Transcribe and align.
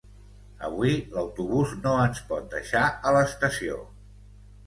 Avui 0.67 0.93
l'autobús 1.17 1.75
no 1.83 1.93
ens 2.05 2.23
pot 2.31 2.49
deixar 2.55 2.83
a 3.09 3.13
l'estació 3.17 3.77